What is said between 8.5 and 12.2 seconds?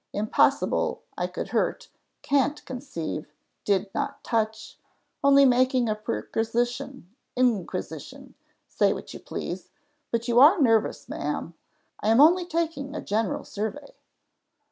say what you please, but you are nervous, ma'am; I am